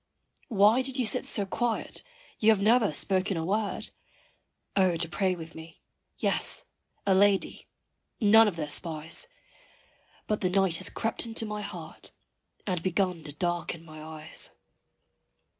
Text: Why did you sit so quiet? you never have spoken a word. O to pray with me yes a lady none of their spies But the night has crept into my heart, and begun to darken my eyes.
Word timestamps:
Why 0.47 0.81
did 0.81 0.97
you 0.97 1.05
sit 1.05 1.25
so 1.25 1.45
quiet? 1.45 2.01
you 2.39 2.55
never 2.55 2.87
have 2.87 2.95
spoken 2.95 3.37
a 3.37 3.45
word. 3.45 3.91
O 4.75 4.97
to 4.97 5.07
pray 5.07 5.35
with 5.35 5.53
me 5.53 5.79
yes 6.17 6.65
a 7.05 7.13
lady 7.13 7.67
none 8.19 8.47
of 8.47 8.55
their 8.55 8.71
spies 8.71 9.27
But 10.25 10.41
the 10.41 10.49
night 10.49 10.77
has 10.77 10.89
crept 10.89 11.27
into 11.27 11.45
my 11.45 11.61
heart, 11.61 12.13
and 12.65 12.81
begun 12.81 13.23
to 13.25 13.31
darken 13.31 13.85
my 13.85 14.01
eyes. 14.03 14.49